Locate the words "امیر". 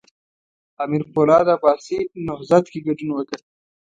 0.83-1.03